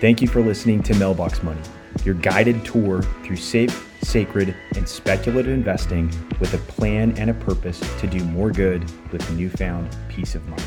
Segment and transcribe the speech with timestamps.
[0.00, 1.60] Thank you for listening to Mailbox Money,
[2.06, 6.10] your guided tour through safe, sacred, and speculative investing
[6.40, 8.82] with a plan and a purpose to do more good
[9.12, 10.62] with newfound peace of mind.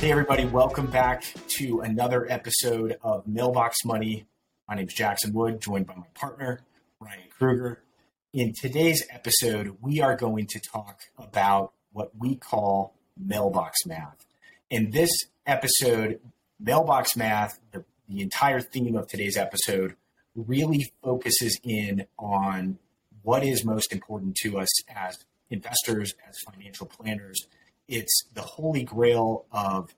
[0.00, 4.26] Hey, everybody, welcome back to another episode of Mailbox Money.
[4.68, 6.62] My name is Jackson Wood, joined by my partner,
[6.98, 7.84] Ryan Kruger.
[8.32, 14.26] In today's episode, we are going to talk about what we call mailbox math.
[14.68, 15.10] In this
[15.46, 16.20] episode,
[16.58, 19.96] mailbox math, the, the entire theme of today's episode
[20.34, 22.78] really focuses in on
[23.22, 25.18] what is most important to us as
[25.50, 27.46] investors, as financial planners.
[27.88, 29.94] It's the holy grail of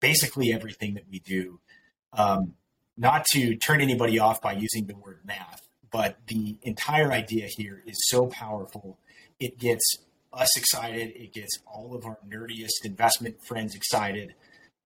[0.00, 1.60] basically everything that we do.
[2.12, 2.54] Um,
[2.96, 7.82] not to turn anybody off by using the word math, but the entire idea here
[7.86, 8.98] is so powerful.
[9.38, 9.98] It gets
[10.32, 11.12] us excited.
[11.16, 14.34] It gets all of our nerdiest investment friends excited.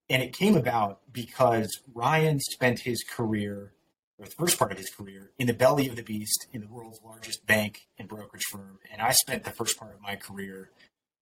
[0.09, 3.73] And it came about because Ryan spent his career,
[4.17, 6.67] or the first part of his career, in the belly of the beast in the
[6.67, 8.79] world's largest bank and brokerage firm.
[8.91, 10.69] And I spent the first part of my career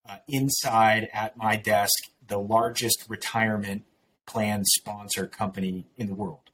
[0.08, 1.94] uh, inside at my desk,
[2.28, 3.84] the largest retirement
[4.26, 6.51] plan sponsor company in the world.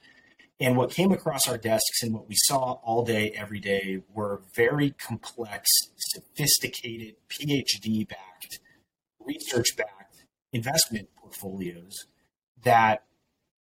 [0.59, 4.41] And what came across our desks and what we saw all day, every day were
[4.55, 8.59] very complex, sophisticated, PhD backed,
[9.19, 11.93] research backed investment portfolios
[12.63, 13.03] that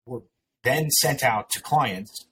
[0.06, 0.22] were
[0.64, 2.28] then sent out to clients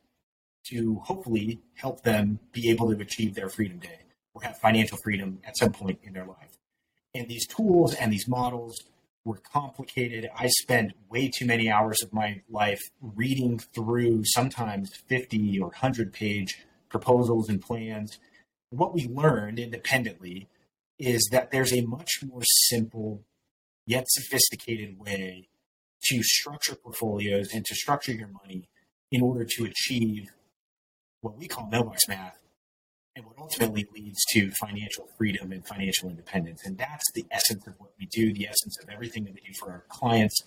[0.70, 4.02] to hopefully help them be able to achieve their freedom day
[4.36, 6.58] or have financial freedom at some point in their life.
[7.16, 8.84] And these tools and these models
[9.24, 10.30] were complicated.
[10.36, 16.12] I spent way too many hours of my life reading through sometimes 50 or 100
[16.12, 18.20] page proposals and plans.
[18.70, 20.48] What we learned independently
[20.98, 23.24] is that there's a much more simple
[23.86, 25.50] yet sophisticated way
[26.04, 28.70] to structure portfolios and to structure your money
[29.12, 30.32] in order to achieve
[31.22, 32.41] what we call mailbox math
[33.16, 36.66] and what ultimately leads to financial freedom and financial independence.
[36.66, 39.54] And that's the essence of what we do, the essence of everything that we do
[39.60, 40.42] for our clients.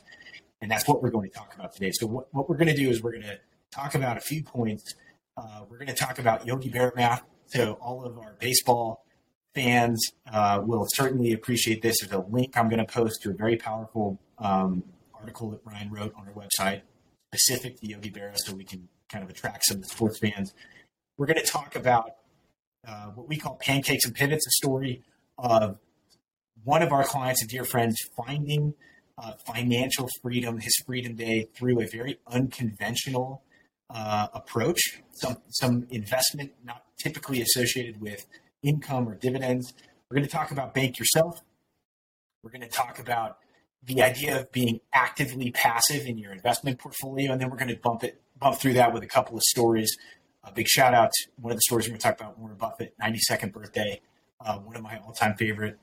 [0.61, 1.91] And that's what we're going to talk about today.
[1.93, 3.39] So, what, what we're going to do is we're going to
[3.71, 4.95] talk about a few points.
[5.37, 7.23] Uh, we're going to talk about Yogi Berra math.
[7.47, 9.05] So, all of our baseball
[9.55, 10.03] fans
[10.33, 12.01] uh, will certainly appreciate this.
[12.01, 15.91] There's a link I'm going to post to a very powerful um, article that Ryan
[15.91, 16.83] wrote on our website
[17.35, 20.55] specific to Yogi Berra so we can kind of attract some of the sports fans.
[21.19, 22.17] We're going to talk about
[22.87, 25.03] uh, what we call pancakes and pivots, a story
[25.39, 25.79] of
[26.63, 28.75] one of our clients and dear friends finding
[29.19, 33.43] uh, financial freedom, his freedom day, through a very unconventional
[33.91, 34.81] uh, approach.
[35.13, 38.27] Some some investment not typically associated with
[38.63, 39.73] income or dividends.
[40.09, 41.41] We're going to talk about bank yourself.
[42.43, 43.39] We're going to talk about
[43.83, 47.77] the idea of being actively passive in your investment portfolio, and then we're going to
[47.77, 49.97] bump it bump through that with a couple of stories
[50.47, 52.57] a big shout out to one of the stories we're going to talk about Warren
[52.57, 54.01] Buffett, 92nd birthday.
[54.41, 55.79] Uh, one of my all time favorite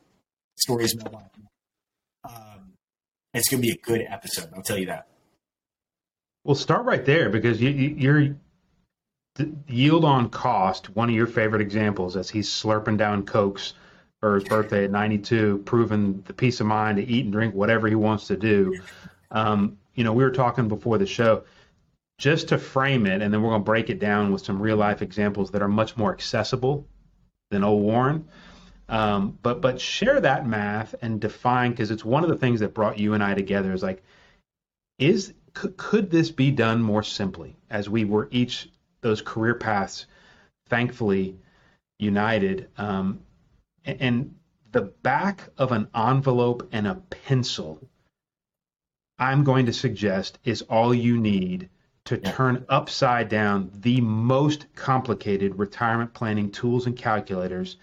[0.56, 0.96] stories.
[2.24, 2.74] Um,
[3.34, 4.50] it's going to be a good episode.
[4.56, 5.08] I'll tell you that.
[6.44, 8.36] We'll start right there because you, you, are
[9.68, 10.96] yield on cost.
[10.96, 13.74] One of your favorite examples as he's slurping down cokes
[14.20, 17.88] for his birthday at 92, proving the peace of mind to eat and drink whatever
[17.88, 18.80] he wants to do.
[19.32, 21.44] Um, you know, we were talking before the show
[22.22, 24.78] just to frame it, and then we're going to break it down with some real
[24.78, 26.88] life examples that are much more accessible
[27.50, 28.28] than old Warren.
[28.88, 32.76] Um, but but share that math and define because it's one of the things that
[32.76, 34.04] brought you and I together is like,
[35.00, 38.70] is could, could this be done more simply as we were each
[39.02, 40.06] those career paths,
[40.68, 41.40] thankfully
[41.98, 43.22] united, um,
[43.84, 44.36] and, and
[44.72, 47.80] the back of an envelope and a pencil.
[49.18, 51.68] I'm going to suggest is all you need
[52.06, 57.78] to turn upside down the most complicated retirement planning tools and calculators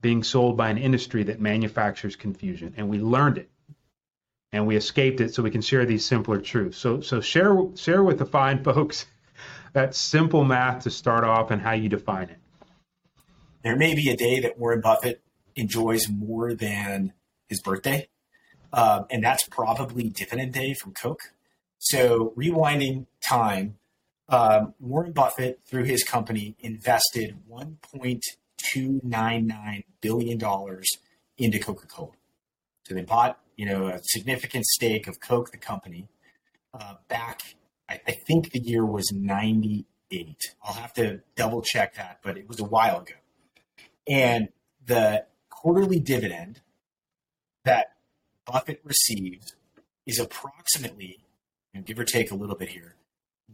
[0.00, 2.74] being sold by an industry that manufactures confusion.
[2.76, 3.50] And we learned it
[4.52, 6.78] and we escaped it so we can share these simpler truths.
[6.78, 9.06] So, so share, share with the fine folks
[9.72, 12.38] that simple math to start off and how you define it.
[13.62, 15.22] There may be a day that Warren Buffett
[15.56, 17.12] enjoys more than
[17.48, 18.08] his birthday.
[18.72, 21.32] Uh, and that's probably dividend day from Coke.
[21.78, 23.78] So, rewinding time,
[24.28, 30.40] um, Warren Buffett, through his company, invested $1.299 billion
[31.38, 32.12] into Coca Cola.
[32.84, 36.08] So, they bought you know, a significant stake of Coke, the company,
[36.74, 37.40] uh, back,
[37.88, 40.36] I, I think the year was 98.
[40.62, 43.14] I'll have to double check that, but it was a while ago.
[44.06, 44.50] And
[44.84, 46.60] the quarterly dividend
[47.64, 47.94] that
[48.44, 49.56] Buffett receives
[50.06, 51.18] is approximately,
[51.76, 52.96] and give or take a little bit here,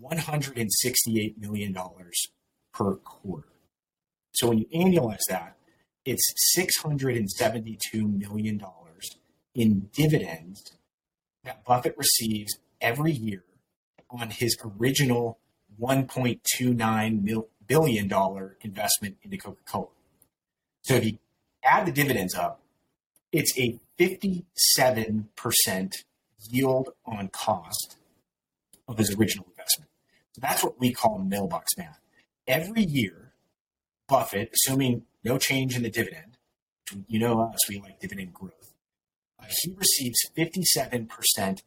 [0.02, 1.76] $168 million
[2.72, 3.48] per quarter.
[4.32, 5.56] So when you annualize that,
[6.04, 8.62] it's $672 million
[9.54, 10.72] in dividends
[11.44, 13.44] that Buffett receives every year
[14.10, 15.38] on his original
[15.80, 18.12] $1.29 billion
[18.60, 19.86] investment into Coca Cola.
[20.82, 21.18] So if you
[21.64, 22.60] add the dividends up,
[23.30, 26.04] it's a 57%
[26.50, 27.96] yield on cost
[28.88, 29.90] of his original investment.
[30.32, 32.00] So that's what we call mailbox math.
[32.46, 33.32] Every year,
[34.08, 36.38] Buffett, assuming no change in the dividend,
[37.06, 38.72] you know us, we like dividend growth,
[39.38, 41.08] uh, he receives 57%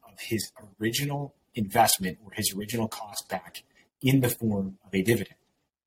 [0.08, 3.64] of his original investment or his original cost back
[4.02, 5.36] in the form of a dividend.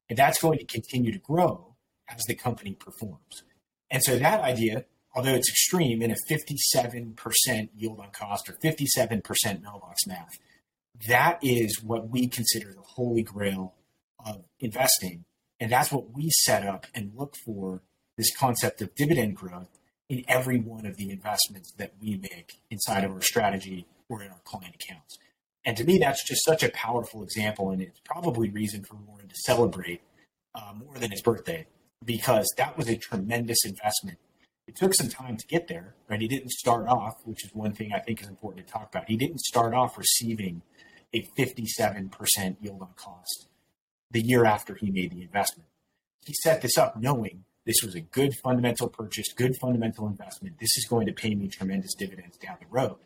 [0.08, 1.74] And that's going to continue to grow
[2.08, 3.44] as the company performs.
[3.90, 4.84] And so that idea,
[5.14, 10.38] although it's extreme in a 57% yield on cost or 57% mailbox math,
[11.08, 13.74] that is what we consider the holy grail
[14.24, 15.24] of investing.
[15.60, 17.82] And that's what we set up and look for
[18.16, 19.68] this concept of dividend growth
[20.08, 24.30] in every one of the investments that we make inside of our strategy or in
[24.30, 25.18] our client accounts.
[25.64, 27.70] And to me, that's just such a powerful example.
[27.70, 30.00] And it's probably reason for Warren to celebrate
[30.54, 31.66] uh, more than his birthday
[32.04, 34.18] because that was a tremendous investment.
[34.68, 36.20] It took some time to get there, right?
[36.20, 39.08] He didn't start off, which is one thing I think is important to talk about.
[39.08, 40.60] He didn't start off receiving
[41.14, 43.48] a 57% yield on cost
[44.10, 45.70] the year after he made the investment.
[46.26, 50.58] He set this up knowing this was a good fundamental purchase, good fundamental investment.
[50.58, 52.98] This is going to pay me tremendous dividends down the road.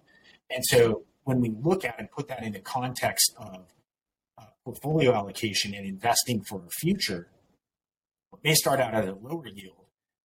[0.50, 3.66] And so when we look at and put that in the context of
[4.36, 7.28] uh, portfolio allocation and investing for a future,
[8.30, 9.81] what may start out at a lower yield,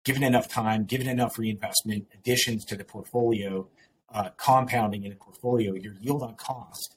[0.06, 3.66] given enough time, given enough reinvestment, additions to the portfolio,
[4.14, 6.96] uh, compounding in a portfolio, your yield on cost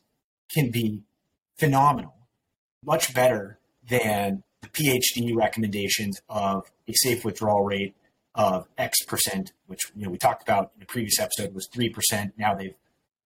[0.54, 1.02] can be
[1.58, 2.14] phenomenal,
[2.86, 3.58] much better
[3.90, 7.96] than the PhD recommendations of a safe withdrawal rate
[8.36, 11.90] of X percent, which you know we talked about in the previous episode was three
[11.90, 12.34] percent.
[12.38, 12.76] Now they've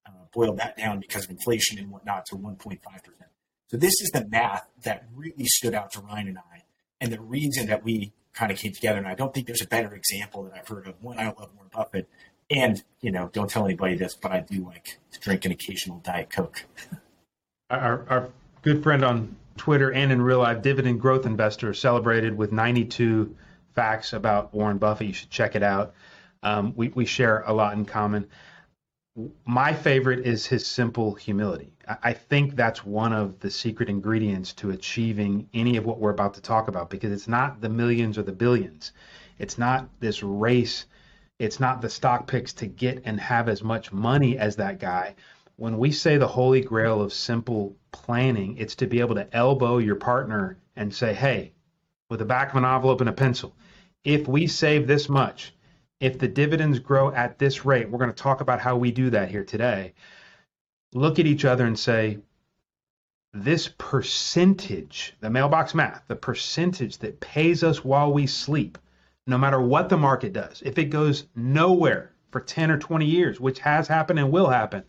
[0.06, 3.30] uh, boiled that down because of inflation and whatnot to 1.5 percent.
[3.68, 6.64] So this is the math that really stood out to Ryan and I,
[7.02, 8.98] and the reason that we kind of came together.
[8.98, 10.96] And I don't think there's a better example that I've heard of.
[11.02, 12.10] One, I love Warren Buffett,
[12.50, 16.00] and you know, don't tell anybody this, but I do like to drink an occasional
[16.00, 16.66] Diet Coke.
[17.70, 18.30] our, our
[18.62, 23.36] good friend on Twitter and in real life, Dividend Growth Investor, celebrated with 92
[23.76, 25.08] facts about Warren Buffett.
[25.08, 25.94] You should check it out.
[26.42, 28.28] Um, we, we share a lot in common.
[29.46, 31.74] My favorite is his simple humility.
[32.02, 36.34] I think that's one of the secret ingredients to achieving any of what we're about
[36.36, 38.92] to talk about because it's not the millions or the billions.
[39.38, 40.86] It's not this race.
[41.38, 45.16] It's not the stock picks to get and have as much money as that guy
[45.56, 49.78] when we say the holy grail of simple planning, it's to be able to elbow
[49.78, 51.54] your partner and say, hey,
[52.10, 53.56] with the back of an envelope and a pencil,
[54.04, 55.54] if we save this much,
[56.04, 59.10] if the dividends grow at this rate, we're going to talk about how we do
[59.10, 59.94] that here today.
[60.94, 62.18] Look at each other and say,
[63.34, 68.78] this percentage, the mailbox math, the percentage that pays us while we sleep,
[69.28, 73.40] no matter what the market does, if it goes nowhere for 10 or 20 years,
[73.40, 74.84] which has happened and will happen,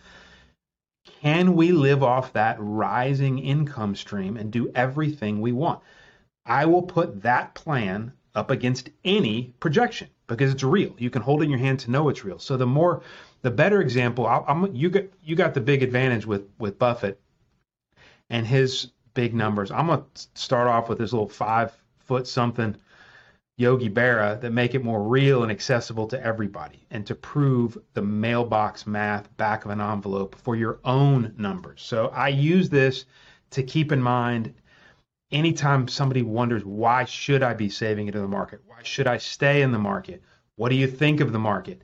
[1.20, 5.80] can we live off that rising income stream and do everything we want?
[6.44, 10.94] I will put that plan up against any projection because it's real.
[10.98, 12.38] You can hold it in your hand to know it's real.
[12.38, 13.02] So the more,
[13.42, 14.26] the better example.
[14.26, 17.20] i am you got you got the big advantage with with Buffett
[18.30, 19.70] and his big numbers.
[19.70, 20.04] I'm gonna
[20.34, 22.76] start off with this little five foot something
[23.56, 28.02] Yogi Berra that make it more real and accessible to everybody and to prove the
[28.02, 31.80] mailbox math back of an envelope for your own numbers.
[31.80, 33.04] So I use this
[33.50, 34.52] to keep in mind
[35.30, 38.60] anytime somebody wonders why should I be saving into the market?
[38.86, 40.22] Should I stay in the market?
[40.56, 41.82] What do you think of the market?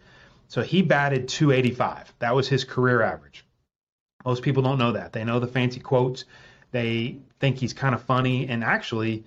[0.48, 2.14] So he batted 285.
[2.18, 3.44] That was his career average.
[4.24, 5.12] Most people don't know that.
[5.12, 6.24] They know the fancy quotes.
[6.72, 9.24] They think he's kind of funny and actually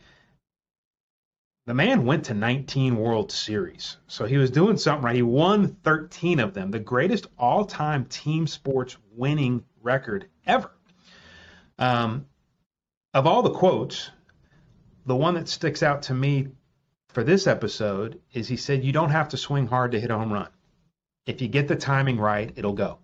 [1.66, 3.98] the man went to 19 World Series.
[4.08, 5.16] So he was doing something right.
[5.16, 10.72] He won 13 of them, the greatest all time team sports winning record ever.
[11.80, 12.26] Um,
[13.14, 14.10] of all the quotes,
[15.06, 16.50] the one that sticks out to me
[17.14, 20.18] for this episode is he said, You don't have to swing hard to hit a
[20.18, 20.50] home run.
[21.26, 22.98] If you get the timing right, it'll go.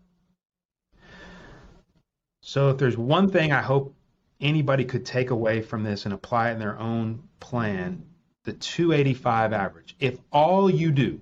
[2.42, 3.96] So if there's one thing I hope
[4.42, 8.04] anybody could take away from this and apply it in their own plan,
[8.46, 9.96] the 285 average.
[10.00, 11.22] If all you do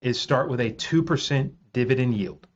[0.00, 2.46] is start with a 2% dividend yield.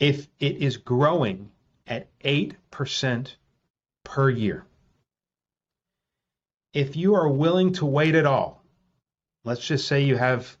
[0.00, 1.50] If it is growing
[1.86, 3.34] at 8%
[4.04, 4.64] per year,
[6.72, 8.62] if you are willing to wait at all,
[9.44, 10.56] let's just say you have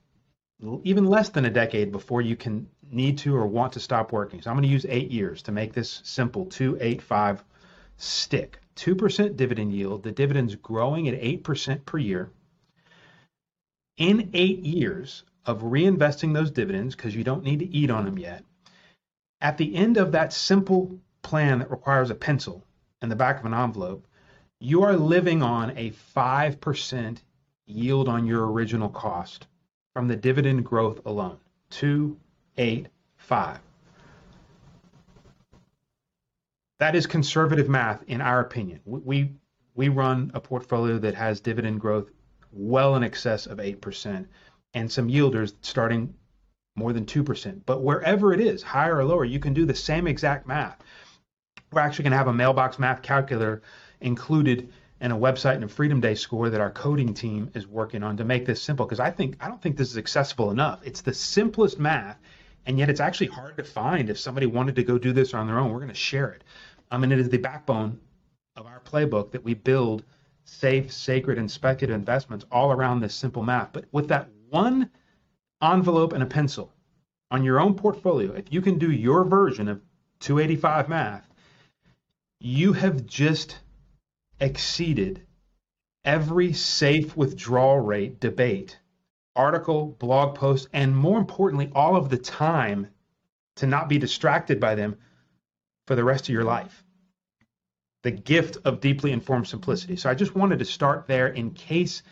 [0.82, 4.42] even less than a decade before you can need to or want to stop working.
[4.42, 7.44] So I'm going to use eight years to make this simple 285
[7.96, 8.58] stick.
[8.76, 10.02] 2% dividend yield.
[10.02, 12.30] The dividend's growing at 8% per year.
[13.96, 18.18] In eight years of reinvesting those dividends, because you don't need to eat on them
[18.18, 18.44] yet,
[19.40, 22.64] at the end of that simple plan that requires a pencil
[23.02, 24.06] and the back of an envelope,
[24.60, 27.18] you are living on a 5%
[27.66, 29.46] yield on your original cost
[29.94, 31.38] from the dividend growth alone.
[31.70, 32.16] Two,
[32.56, 33.60] eight, five.
[36.78, 38.80] That is conservative math in our opinion.
[38.84, 39.32] We
[39.74, 42.10] we run a portfolio that has dividend growth
[42.52, 44.26] well in excess of 8%
[44.74, 46.14] and some yielders starting
[46.74, 47.60] more than 2%.
[47.64, 50.82] But wherever it is, higher or lower, you can do the same exact math.
[51.70, 53.62] We're actually going to have a mailbox math calculator
[54.00, 58.02] included in a website and a Freedom Day score that our coding team is working
[58.02, 60.80] on to make this simple because I think I don't think this is accessible enough.
[60.84, 62.18] It's the simplest math
[62.66, 65.46] and yet it's actually hard to find if somebody wanted to go do this on
[65.46, 65.70] their own.
[65.70, 66.44] We're going to share it.
[66.90, 67.98] I mean, it is the backbone
[68.56, 70.04] of our playbook that we build
[70.44, 73.72] safe, sacred, and speculative investments all around this simple math.
[73.72, 74.90] But with that one
[75.62, 76.72] envelope and a pencil
[77.30, 79.80] on your own portfolio, if you can do your version of
[80.20, 81.28] 285 math,
[82.40, 83.58] you have just
[84.40, 85.26] exceeded
[86.04, 88.78] every safe withdrawal rate debate,
[89.36, 92.88] article, blog post, and more importantly, all of the time
[93.56, 94.96] to not be distracted by them
[95.86, 96.84] for the rest of your life.
[98.04, 99.96] The gift of deeply informed simplicity.
[99.96, 102.02] So I just wanted to start there in case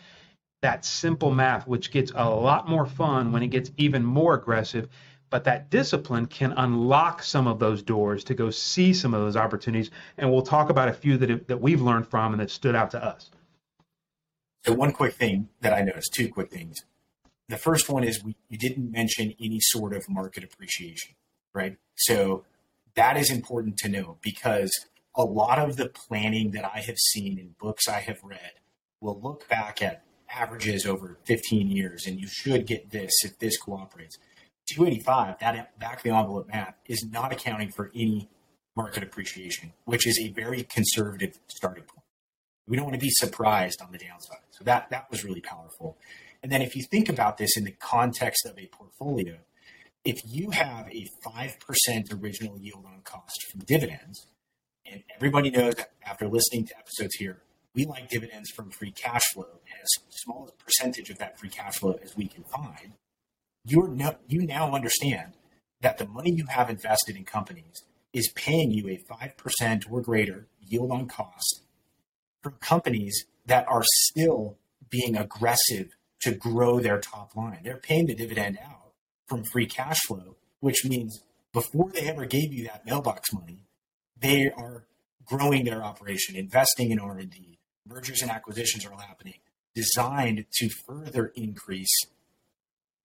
[0.61, 4.89] that simple math, which gets a lot more fun when it gets even more aggressive,
[5.29, 9.35] but that discipline can unlock some of those doors to go see some of those
[9.35, 9.91] opportunities.
[10.17, 12.91] And we'll talk about a few that, that we've learned from and that stood out
[12.91, 13.29] to us.
[14.65, 16.77] So, one quick thing that I noticed, two quick things.
[17.49, 21.15] The first one is we, you didn't mention any sort of market appreciation,
[21.53, 21.77] right?
[21.95, 22.43] So,
[22.95, 24.71] that is important to know because
[25.15, 28.53] a lot of the planning that I have seen in books I have read
[28.99, 33.57] will look back at averages over 15 years and you should get this if this
[33.57, 34.17] cooperates.
[34.69, 38.29] 285, that back of the envelope math, is not accounting for any
[38.75, 42.03] market appreciation, which is a very conservative starting point.
[42.67, 44.43] We don't want to be surprised on the downside.
[44.51, 45.97] So that that was really powerful.
[46.43, 49.37] And then if you think about this in the context of a portfolio,
[50.05, 54.27] if you have a 5% original yield on cost from dividends,
[54.89, 57.41] and everybody knows after listening to episodes here,
[57.73, 61.77] we like dividends from free cash flow as small a percentage of that free cash
[61.77, 62.93] flow as we can find.
[63.69, 65.33] You're no, you now understand
[65.81, 67.83] that the money you have invested in companies
[68.13, 71.63] is paying you a 5% or greater yield on cost
[72.41, 74.57] from companies that are still
[74.89, 75.89] being aggressive
[76.21, 77.59] to grow their top line.
[77.61, 78.93] They're paying the dividend out
[79.27, 81.21] from free cash flow, which means
[81.51, 83.65] before they ever gave you that mailbox money,
[84.17, 84.85] they are
[85.25, 87.59] growing their operation, investing in R&D.
[87.85, 89.39] Mergers and acquisitions are all happening
[89.75, 92.07] designed to further increase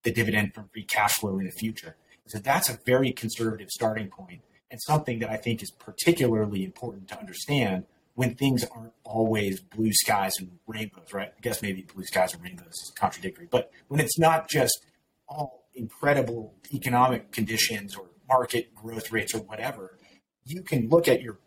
[0.03, 1.97] the dividend from free cash flow in the future.
[2.27, 7.09] So that's a very conservative starting point and something that I think is particularly important
[7.09, 11.33] to understand when things aren't always blue skies and rainbows, right?
[11.37, 14.85] I guess maybe blue skies and rainbows is contradictory, but when it's not just
[15.29, 19.99] all incredible economic conditions or market growth rates or whatever,
[20.45, 21.39] you can look at your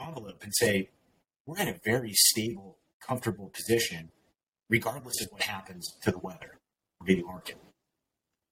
[0.00, 0.90] envelope and say,
[1.46, 4.10] we're in a very stable, comfortable position,
[4.68, 6.58] regardless of what happens to the weather
[7.00, 7.56] or the market.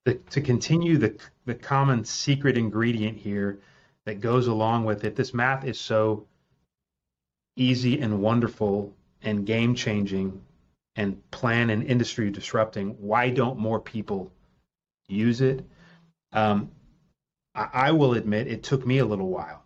[0.05, 3.61] The, to continue the, the common secret ingredient here
[4.05, 6.27] that goes along with it, this math is so
[7.57, 10.43] easy and wonderful and game changing
[10.97, 12.97] and plan and industry disrupting.
[13.01, 14.33] Why don't more people
[15.09, 15.65] use it.
[16.33, 16.71] Um,
[17.55, 19.65] I, I will admit it took me a little while.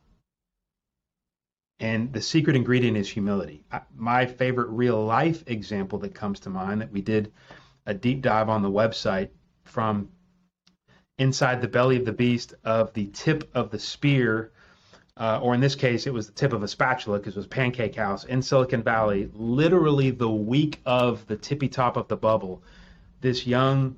[1.79, 3.63] And the secret ingredient is humility.
[3.95, 7.33] My favorite real life example that comes to mind that we did
[7.85, 9.29] a deep dive on the website
[9.65, 10.09] from
[11.19, 14.53] inside the belly of the beast of the tip of the spear,
[15.17, 17.47] uh, or in this case, it was the tip of a spatula because it was
[17.47, 22.63] Pancake House in Silicon Valley, literally the week of the tippy top of the bubble.
[23.23, 23.97] This young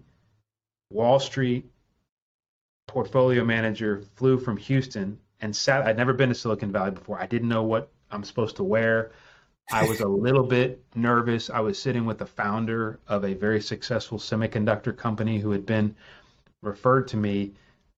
[0.91, 1.69] Wall Street
[2.87, 5.87] portfolio manager flew from Houston and sat.
[5.87, 7.21] I'd never been to Silicon Valley before.
[7.21, 9.11] I didn't know what I'm supposed to wear.
[9.71, 11.51] I was a little bit nervous.
[11.51, 15.95] I was sitting with the founder of a very successful semiconductor company who had been
[16.63, 17.53] referred to me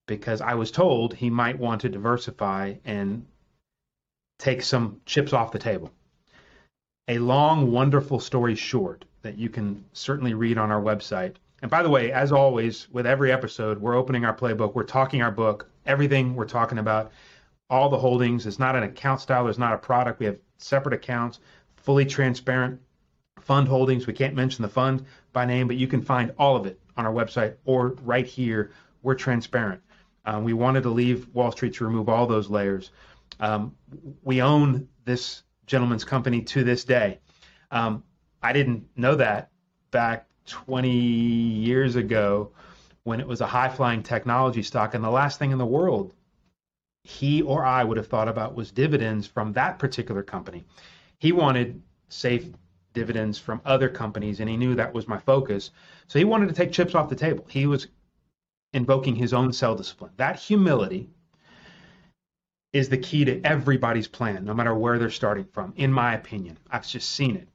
[0.06, 3.26] because I was told he might want to diversify and
[4.38, 5.92] take some chips off the table.
[7.08, 11.36] A long, wonderful story short that you can certainly read on our website.
[11.62, 15.22] And by the way, as always, with every episode, we're opening our playbook, we're talking
[15.22, 17.12] our book, everything we're talking about,
[17.68, 18.46] all the holdings.
[18.46, 20.20] It's not an account style, there's not a product.
[20.20, 21.40] We have separate accounts,
[21.76, 22.80] fully transparent
[23.50, 24.06] fund holdings.
[24.06, 27.04] We can't mention the fund by name, but you can find all of it on
[27.04, 28.70] our website or right here.
[29.02, 29.82] We're transparent.
[30.24, 32.92] Um, we wanted to leave Wall Street to remove all those layers.
[33.40, 33.74] Um,
[34.22, 37.18] we own this gentleman's company to this day.
[37.72, 38.04] Um,
[38.40, 39.50] I didn't know that
[39.90, 42.52] back 20 years ago
[43.02, 46.14] when it was a high flying technology stock, and the last thing in the world
[47.02, 50.64] he or I would have thought about was dividends from that particular company.
[51.18, 52.46] He wanted safe
[52.92, 55.70] dividends from other companies, and he knew that was my focus.
[56.06, 57.46] So he wanted to take chips off the table.
[57.48, 57.88] He was
[58.72, 60.12] invoking his own sell discipline.
[60.16, 61.10] That humility
[62.72, 66.56] is the key to everybody's plan, no matter where they're starting from, in my opinion.
[66.70, 67.48] I've just seen it.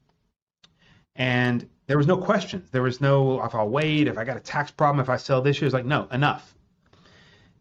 [1.16, 2.70] And there was no questions.
[2.72, 5.42] There was no if I'll wait, if I got a tax problem, if I sell
[5.42, 5.68] this year.
[5.68, 6.54] It's like, no, enough.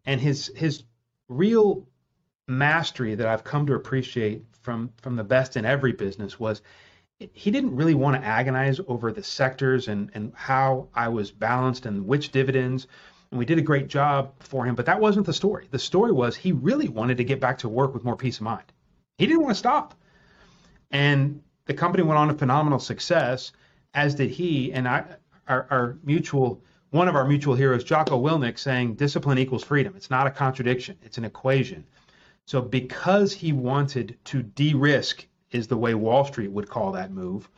[0.06, 0.82] And his his
[1.28, 1.86] real
[2.48, 6.62] mastery that I've come to appreciate from from the best in every business was
[7.18, 11.86] he didn't really want to agonize over the sectors and and how I was balanced
[11.86, 12.86] and which dividends
[13.34, 14.76] and we did a great job for him.
[14.76, 15.66] But that wasn't the story.
[15.72, 18.42] The story was he really wanted to get back to work with more peace of
[18.42, 18.72] mind.
[19.18, 19.96] He didn't want to stop.
[20.92, 23.50] And the company went on to phenomenal success,
[23.92, 24.72] as did he.
[24.72, 25.04] And I,
[25.48, 29.94] our, our mutual, one of our mutual heroes, Jocko Willink, saying discipline equals freedom.
[29.96, 31.84] It's not a contradiction, it's an equation.
[32.46, 37.48] So because he wanted to de-risk, is the way Wall Street would call that move,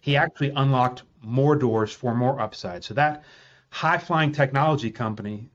[0.00, 2.84] he actually unlocked more doors for more upside.
[2.84, 3.24] So that
[3.70, 5.48] high flying technology company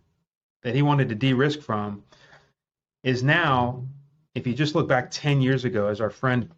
[0.64, 2.04] that he wanted to de risk from
[3.04, 3.84] is now,
[4.36, 6.50] if you just look back 10 years ago, as our friend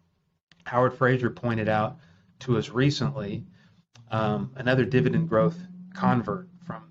[0.64, 1.98] Howard Fraser pointed out
[2.40, 3.44] to us recently,
[4.10, 5.58] um, another dividend growth
[5.94, 6.82] convert from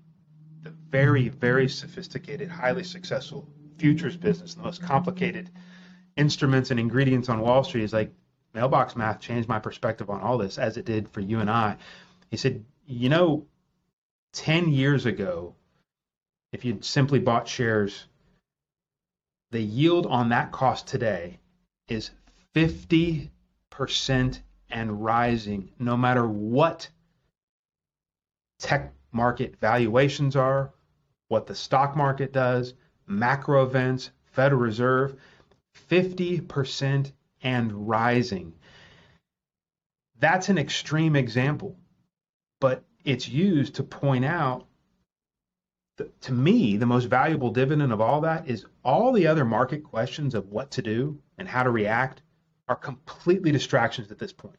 [0.62, 5.50] the very, very sophisticated, highly successful futures business, the most complicated
[6.16, 8.12] instruments and ingredients on Wall Street is like
[8.54, 11.76] mailbox math changed my perspective on all this as it did for you and I.
[12.30, 13.46] He said, you know,
[14.34, 15.54] 10 years ago,
[16.52, 18.06] if you'd simply bought shares,
[19.50, 21.38] the yield on that cost today
[21.88, 22.10] is
[22.54, 23.30] 50%
[24.70, 26.88] and rising, no matter what
[28.58, 30.72] tech market valuations are,
[31.28, 32.74] what the stock market does,
[33.06, 35.16] macro events, Federal Reserve,
[35.90, 37.12] 50%
[37.44, 38.54] and rising.
[40.18, 41.76] That's an extreme example,
[42.60, 44.66] but it's used to point out
[45.98, 49.84] that, to me the most valuable dividend of all that is all the other market
[49.84, 52.22] questions of what to do and how to react
[52.66, 54.56] are completely distractions at this point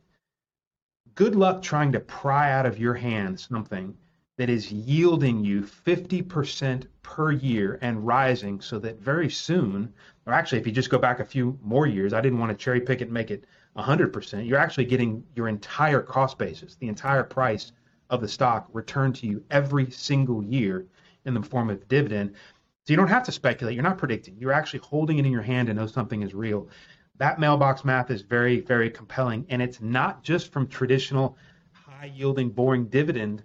[1.15, 3.97] good luck trying to pry out of your hand something
[4.37, 9.93] that is yielding you 50% per year and rising so that very soon
[10.25, 12.57] or actually if you just go back a few more years i didn't want to
[12.57, 13.45] cherry pick it and make it
[13.77, 17.71] 100% you're actually getting your entire cost basis the entire price
[18.09, 20.85] of the stock returned to you every single year
[21.25, 22.33] in the form of dividend.
[22.85, 23.73] So you don't have to speculate.
[23.73, 24.35] You're not predicting.
[24.39, 26.69] You're actually holding it in your hand and know something is real.
[27.17, 29.45] That mailbox math is very, very compelling.
[29.49, 31.37] And it's not just from traditional
[31.71, 33.43] high yielding, boring dividend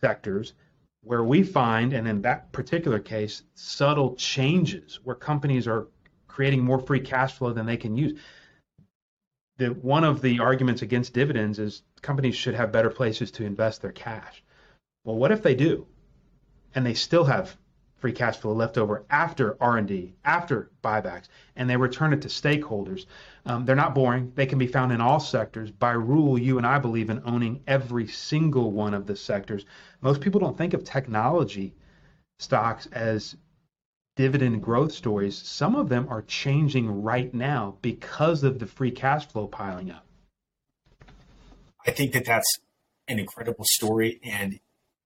[0.00, 0.54] sectors
[1.02, 5.88] where we find, and in that particular case, subtle changes where companies are
[6.28, 8.18] creating more free cash flow than they can use
[9.60, 13.82] the one of the arguments against dividends is companies should have better places to invest
[13.82, 14.42] their cash.
[15.04, 15.86] Well, what if they do,
[16.74, 17.58] and they still have
[17.98, 23.04] free cash flow left over after R&D, after buybacks, and they return it to stakeholders?
[23.46, 24.32] Um, they're not boring.
[24.34, 25.70] They can be found in all sectors.
[25.70, 29.64] By rule, you and I believe in owning every single one of the sectors.
[30.00, 31.74] Most people don't think of technology
[32.38, 33.36] stocks as
[34.16, 39.26] dividend growth stories, some of them are changing right now because of the free cash
[39.26, 40.04] flow piling up.
[41.86, 42.58] I think that that's
[43.08, 44.60] an incredible story, and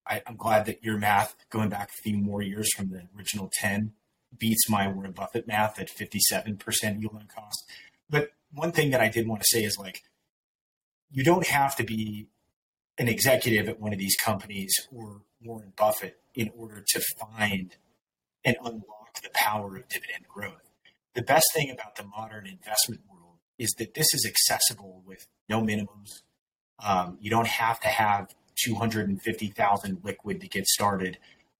[0.06, 3.50] I, am glad that your math, going back a few more years from the original
[3.60, 3.92] 10,
[4.36, 7.70] beats my Warren Buffett math at 57% yield on cost.
[8.08, 10.02] But one thing that I did want to say is like,
[11.10, 12.28] you don't have to be
[12.98, 17.76] an executive at one of these companies or Warren Buffett in order to find
[18.44, 20.70] and unlock the power of dividend growth.
[21.14, 25.60] The best thing about the modern investment world is that this is accessible with no
[25.60, 26.22] minimums.
[26.84, 31.18] Um, you don't have to have 250,000 liquid to get started.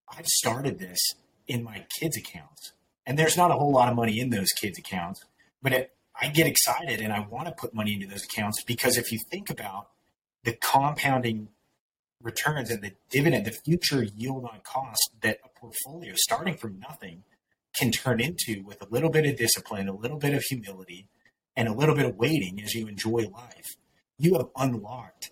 [0.09, 0.99] I've started this
[1.47, 2.73] in my kids' accounts,
[3.07, 5.25] and there's not a whole lot of money in those kids' accounts,
[5.63, 8.97] but it, I get excited and I want to put money into those accounts because
[8.97, 9.89] if you think about
[10.45, 11.49] the compounding
[12.23, 17.25] returns and the dividend, the future yield on cost that a portfolio starting from nothing
[17.77, 21.09] can turn into with a little bit of discipline, a little bit of humility,
[21.57, 23.77] and a little bit of waiting as you enjoy life,
[24.19, 25.31] you have unlocked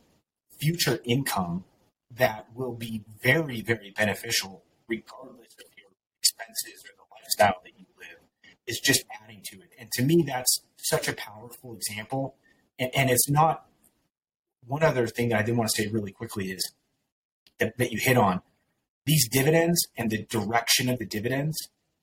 [0.61, 1.65] future income
[2.11, 5.91] that will be very, very beneficial regardless of your
[6.21, 8.19] expenses or the lifestyle that you live.
[8.67, 9.71] It's just adding to it.
[9.79, 12.37] And to me, that's such a powerful example.
[12.79, 13.67] And, and it's not
[14.67, 16.73] one other thing that I did want to say really quickly is
[17.59, 18.43] that, that you hit on
[19.05, 21.57] these dividends and the direction of the dividends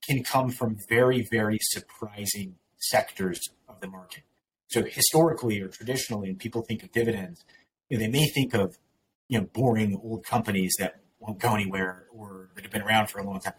[0.07, 4.23] can come from very, very surprising sectors of the market.
[4.67, 7.43] So historically or traditionally, when people think of dividends,
[7.89, 8.77] you know, they may think of
[9.27, 13.19] you know boring old companies that won't go anywhere or that have been around for
[13.19, 13.53] a long time.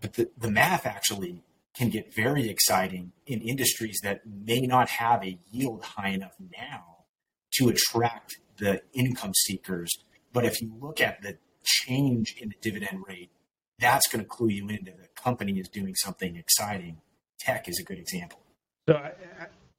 [0.00, 1.42] But the, the math actually
[1.76, 7.04] can get very exciting in industries that may not have a yield high enough now
[7.52, 9.90] to attract the income seekers.
[10.32, 13.30] But if you look at the change in the dividend rate,
[13.78, 16.98] that's going to clue you into the company is doing something exciting.
[17.38, 18.40] Tech is a good example.
[18.88, 19.10] So,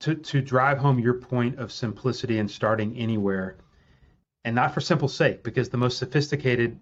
[0.02, 3.58] to to drive home your point of simplicity and starting anywhere,
[4.46, 6.80] and not for simple sake, because the most sophisticated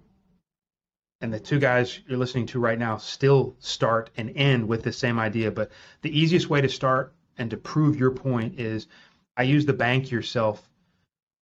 [1.21, 4.91] and the two guys you're listening to right now still start and end with the
[4.91, 5.51] same idea.
[5.51, 8.87] But the easiest way to start and to prove your point is
[9.35, 10.67] I use the bank yourself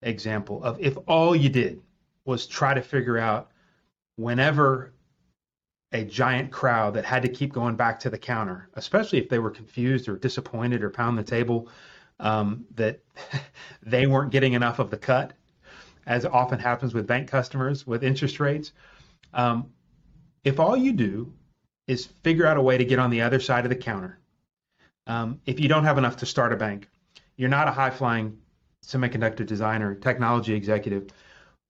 [0.01, 1.81] example of if all you did
[2.25, 3.51] was try to figure out
[4.15, 4.93] whenever
[5.91, 9.39] a giant crowd that had to keep going back to the counter, especially if they
[9.39, 11.69] were confused or disappointed or pound the table
[12.19, 12.99] um, that
[13.83, 15.33] they weren't getting enough of the cut,
[16.05, 18.71] as often happens with bank customers with interest rates.
[19.34, 19.72] Um,
[20.43, 21.34] if all you do
[21.88, 24.19] is figure out a way to get on the other side of the counter,
[25.08, 26.88] um, if you don't have enough to start a bank,
[27.36, 28.38] you're not a high flying
[28.86, 31.08] semiconductor designer, technology executive.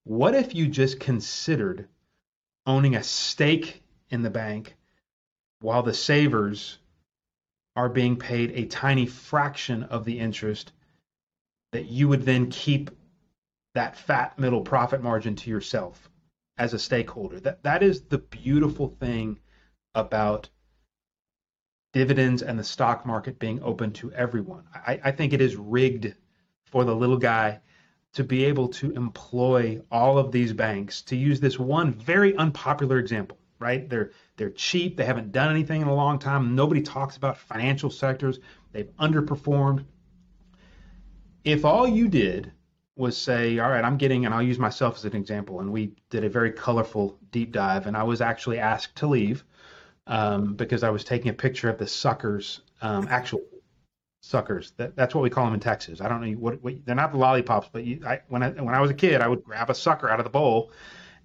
[0.03, 1.87] What if you just considered
[2.65, 4.75] owning a stake in the bank
[5.61, 6.77] while the savers
[7.75, 10.71] are being paid a tiny fraction of the interest
[11.71, 12.91] that you would then keep
[13.73, 16.09] that fat middle profit margin to yourself
[16.57, 17.39] as a stakeholder.
[17.39, 19.39] That that is the beautiful thing
[19.95, 20.49] about
[21.91, 24.63] dividends and the stock market being open to everyone.
[24.73, 26.15] I, I think it is rigged
[26.65, 27.59] for the little guy
[28.13, 32.97] to be able to employ all of these banks to use this one very unpopular
[32.97, 33.89] example right?
[33.89, 34.97] They're they're cheap.
[34.97, 36.53] They haven't done anything in a long time.
[36.53, 38.39] Nobody talks about financial sectors.
[38.73, 39.85] They've underperformed.
[41.43, 42.51] If all you did
[42.95, 45.93] was say, all right, I'm getting, and I'll use myself as an example, and we
[46.09, 49.43] did a very colorful deep dive, and I was actually asked to leave
[50.05, 53.41] um, because I was taking a picture of the suckers, um, actual
[54.21, 54.73] suckers.
[54.77, 56.01] That, that's what we call them in Texas.
[56.01, 58.75] I don't know what, what they're not the lollipops, but you, I, when I when
[58.75, 60.71] I was a kid, I would grab a sucker out of the bowl,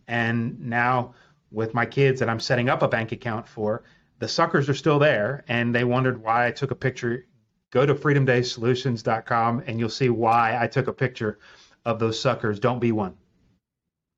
[0.06, 1.14] and now
[1.50, 3.84] with my kids that I'm setting up a bank account for,
[4.18, 7.26] the suckers are still there and they wondered why I took a picture.
[7.70, 11.38] Go to freedomdaysolutions.com and you'll see why I took a picture
[11.84, 12.60] of those suckers.
[12.60, 13.16] Don't be one,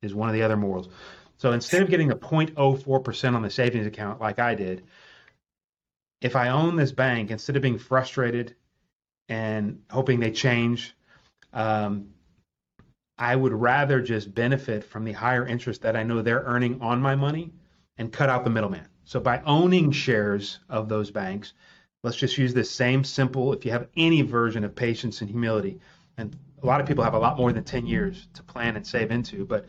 [0.03, 0.89] is one of the other morals.
[1.39, 4.85] So instead of getting a 0.04% on the savings account like I did,
[6.21, 8.55] if I own this bank, instead of being frustrated
[9.29, 10.95] and hoping they change,
[11.53, 12.11] um,
[13.17, 17.01] I would rather just benefit from the higher interest that I know they're earning on
[17.01, 17.53] my money
[17.97, 18.87] and cut out the middleman.
[19.05, 21.53] So by owning shares of those banks,
[22.03, 25.81] let's just use this same simple, if you have any version of patience and humility,
[26.17, 28.87] and a lot of people have a lot more than 10 years to plan and
[28.87, 29.67] save into, but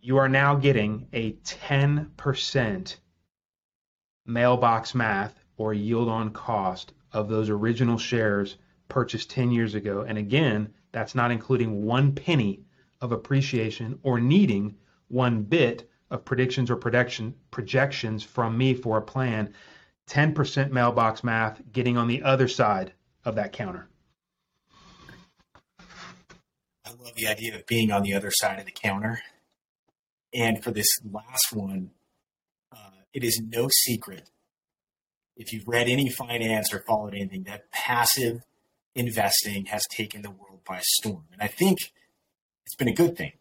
[0.00, 2.96] you are now getting a 10%
[4.26, 8.56] mailbox math or yield on cost of those original shares
[8.88, 10.04] purchased 10 years ago.
[10.06, 12.64] And again, that's not including one penny
[13.00, 14.76] of appreciation or needing
[15.08, 19.52] one bit of predictions or prediction projections from me for a plan
[20.08, 22.92] 10% mailbox math getting on the other side
[23.24, 23.88] of that counter.
[26.86, 29.20] I love the idea of being on the other side of the counter.
[30.32, 31.90] And for this last one
[32.72, 34.30] uh, it is no secret
[35.36, 38.42] if you've read any finance or followed anything that passive
[38.94, 41.24] investing has taken the world by storm.
[41.32, 41.92] And i think
[42.64, 43.32] it's been a good thing,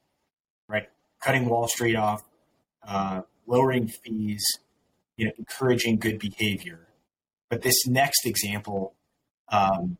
[0.67, 0.89] right?
[1.21, 2.23] Cutting Wall Street off,
[2.86, 4.43] uh, lowering fees,
[5.17, 6.88] you know, encouraging good behavior.
[7.49, 8.95] But this next example,
[9.49, 9.97] um,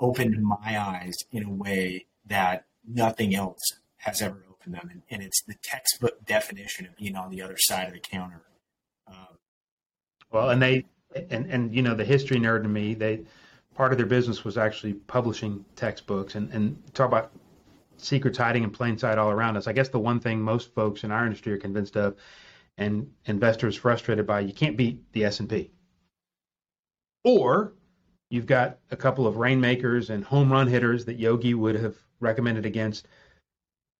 [0.00, 3.60] opened my eyes in a way that nothing else
[3.98, 4.88] has ever opened them.
[4.90, 8.42] And, and it's the textbook definition of being on the other side of the counter.
[9.06, 9.38] Um,
[10.30, 10.86] well, and they,
[11.30, 13.22] and, and, you know, the history nerd in me, they,
[13.74, 17.32] part of their business was actually publishing textbooks and, and talk about
[17.96, 19.66] secrets hiding in plain sight all around us.
[19.66, 22.16] I guess the one thing most folks in our industry are convinced of
[22.78, 25.70] and investors frustrated by, you can't beat the S&P.
[27.24, 27.74] Or
[28.30, 32.64] you've got a couple of rainmakers and home run hitters that Yogi would have recommended
[32.64, 33.06] against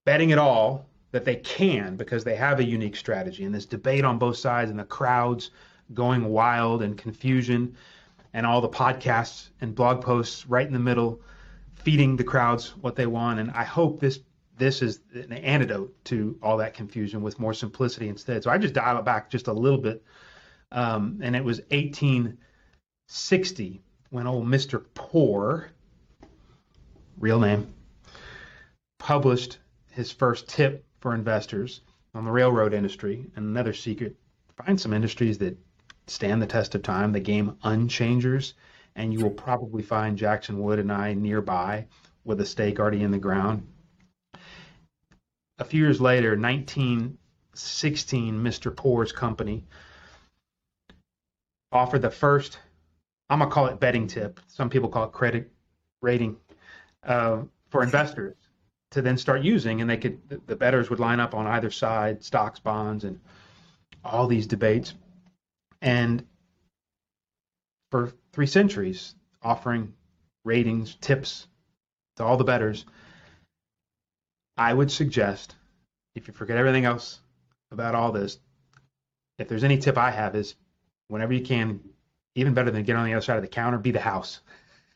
[0.06, 4.04] betting it all that they can because they have a unique strategy and this debate
[4.04, 5.50] on both sides and the crowds
[5.92, 7.76] going wild and confusion
[8.32, 11.20] and all the podcasts and blog posts right in the middle
[11.74, 14.20] feeding the crowds what they want and i hope this
[14.60, 18.44] this is an antidote to all that confusion with more simplicity instead.
[18.44, 20.04] So i just dial it back just a little bit.
[20.70, 25.70] Um, and it was 1860 when old mr poor
[27.18, 27.74] real name
[28.98, 29.58] published
[29.90, 31.80] his first tip for investors
[32.14, 33.26] on the railroad industry.
[33.34, 34.14] And another secret
[34.64, 35.58] find some industries that
[36.06, 38.54] stand the test of time the game unchangers
[38.96, 41.86] and you will probably find jackson wood and i nearby
[42.24, 43.64] with a stake already in the ground
[45.70, 49.64] few years later 1916 mr poor's company
[51.72, 52.58] offered the first
[53.28, 55.50] i'm going to call it betting tip some people call it credit
[56.02, 56.36] rating
[57.04, 58.36] uh, for investors
[58.90, 61.70] to then start using, and they could the, the betters would line up on either
[61.70, 63.20] side, stocks, bonds, and
[64.04, 64.94] all these debates,
[65.80, 66.24] and
[67.90, 69.94] for three centuries, offering
[70.44, 71.46] ratings, tips
[72.16, 72.84] to all the betters.
[74.56, 75.54] I would suggest,
[76.14, 77.20] if you forget everything else
[77.70, 78.38] about all this,
[79.38, 80.54] if there's any tip I have is
[81.08, 81.80] whenever you can,
[82.34, 84.40] even better than get on the other side of the counter, be the house.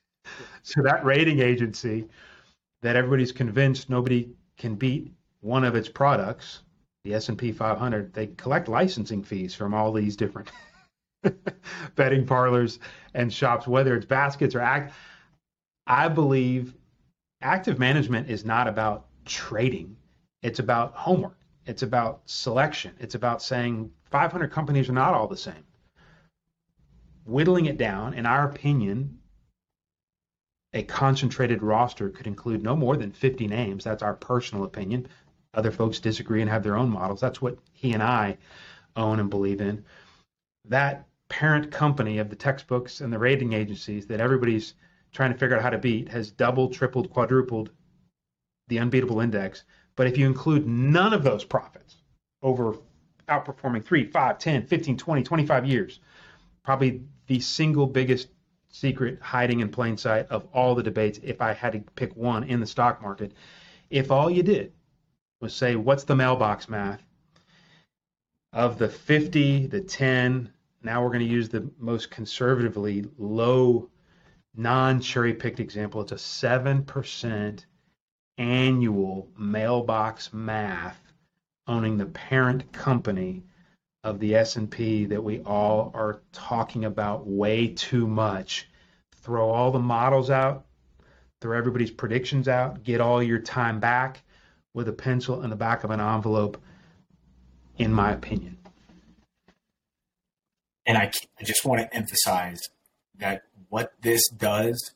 [0.63, 2.09] so that rating agency
[2.83, 6.63] that everybody's convinced nobody can beat one of its products,
[7.05, 10.51] the S&P 500, they collect licensing fees from all these different
[11.97, 12.79] betting parlors
[13.15, 14.95] and shops, whether it's baskets or act.
[15.87, 16.75] I believe
[17.43, 19.97] active management is not about trading.
[20.45, 21.39] It's about homework.
[21.65, 22.95] It's about selection.
[23.01, 25.65] It's about saying 500 companies are not all the same.
[27.25, 29.21] Whittling it down, in our opinion,
[30.75, 33.85] a concentrated roster could include no more than 50 names.
[33.85, 35.09] That's our personal opinion.
[35.55, 37.23] Other folks disagree and have their own models.
[37.23, 38.37] That's what he and I
[38.97, 39.83] own and believe in.
[40.67, 44.75] That parent company of the textbooks and the rating agencies that everybody's
[45.11, 47.71] trying to figure out how to beat has doubled, tripled, quadrupled
[48.69, 49.65] the unbeatable index.
[49.97, 51.97] But if you include none of those profits
[52.43, 52.77] over
[53.29, 56.01] outperforming 3, 5, 10, 15, 20, 25 years,
[56.63, 58.29] probably the single biggest
[58.71, 62.45] secret hiding in plain sight of all the debates if I had to pick one
[62.45, 63.33] in the stock market.
[63.89, 64.73] If all you did
[65.41, 67.03] was say, what's the mailbox math?
[68.53, 70.53] Of the 50, the 10,
[70.83, 73.91] now we're going to use the most conservatively low,
[74.57, 76.01] non cherry picked example.
[76.03, 77.65] It's a 7%
[78.39, 81.01] annual mailbox math
[81.67, 83.43] owning the parent company
[84.03, 88.69] of the S&P that we all are talking about way too much.
[89.23, 90.67] Throw all the models out,
[91.41, 94.23] throw everybody's predictions out, get all your time back
[94.75, 96.61] with a pencil in the back of an envelope
[97.79, 98.59] in my opinion.
[100.87, 102.61] And I, I just want to emphasize
[103.19, 104.93] that what this does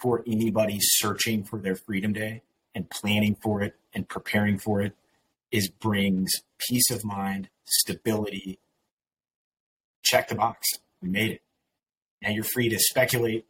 [0.00, 2.42] for anybody searching for their freedom day
[2.74, 4.94] and planning for it and preparing for it
[5.50, 8.58] is brings peace of mind, stability.
[10.02, 10.66] Check the box.
[11.00, 11.42] We made it.
[12.22, 13.46] Now you're free to speculate,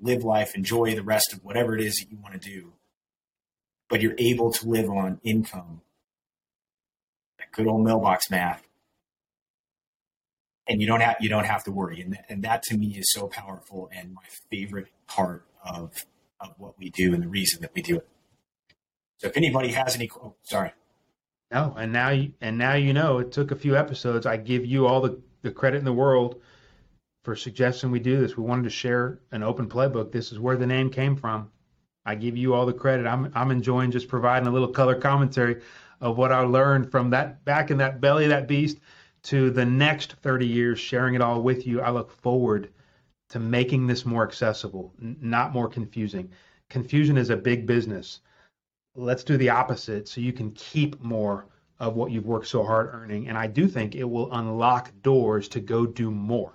[0.00, 2.72] live life, enjoy the rest of whatever it is that you want to do.
[3.88, 5.82] But you're able to live on income,
[7.38, 8.66] that good old mailbox math,
[10.66, 12.00] and you don't have you don't have to worry.
[12.00, 16.06] And and that to me is so powerful and my favorite part of
[16.40, 18.08] of what we do and the reason that we do it.
[19.18, 20.72] So if anybody has any, oh, sorry.
[21.50, 24.26] No, and now you and now you know it took a few episodes.
[24.26, 26.40] I give you all the, the credit in the world
[27.22, 28.36] for suggesting we do this.
[28.36, 30.10] We wanted to share an open playbook.
[30.10, 31.50] This is where the name came from.
[32.04, 33.06] I give you all the credit.
[33.06, 35.62] I'm I'm enjoying just providing a little color commentary
[36.00, 38.78] of what I learned from that back in that belly of that beast
[39.24, 41.80] to the next 30 years, sharing it all with you.
[41.80, 42.70] I look forward
[43.30, 46.30] to making this more accessible, n- not more confusing.
[46.68, 48.20] Confusion is a big business
[48.94, 51.46] let's do the opposite so you can keep more
[51.80, 53.28] of what you've worked so hard earning.
[53.28, 56.52] And I do think it will unlock doors to go do more.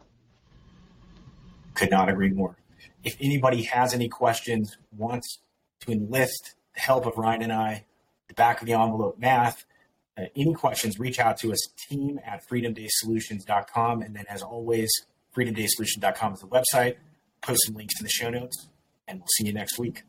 [1.73, 2.57] Could not agree more.
[3.03, 5.39] if anybody has any questions, wants
[5.81, 7.85] to enlist the help of Ryan and I,
[8.27, 9.65] the back of the envelope math,
[10.17, 14.01] uh, any questions, reach out to us, team at freedomdaysolutions.com.
[14.01, 14.89] And then, as always,
[15.35, 16.95] freedomdaysolutions.com is the website.
[17.41, 18.67] Post some links in the show notes,
[19.07, 20.03] and we'll see you next week.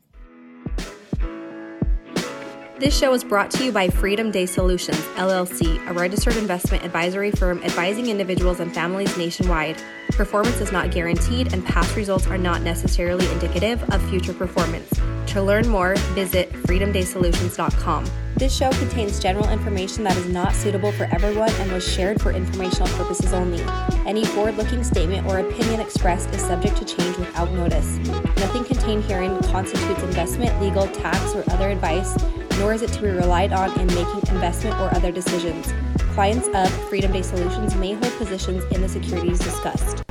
[2.81, 7.29] This show is brought to you by Freedom Day Solutions, LLC, a registered investment advisory
[7.29, 9.77] firm advising individuals and families nationwide.
[10.13, 14.89] Performance is not guaranteed, and past results are not necessarily indicative of future performance.
[15.27, 18.09] To learn more, visit freedomdaysolutions.com.
[18.37, 22.31] This show contains general information that is not suitable for everyone and was shared for
[22.31, 23.61] informational purposes only.
[24.07, 27.97] Any forward looking statement or opinion expressed is subject to change without notice.
[28.37, 32.17] Nothing contained herein constitutes investment, legal, tax, or other advice
[32.59, 35.73] nor is it to be relied on in making investment or other decisions.
[36.13, 40.03] Clients of Freedom Day Solutions may hold positions in the securities discussed.